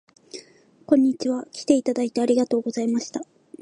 [0.87, 1.45] こんにちは。
[1.51, 3.21] きていただいてありがとうございました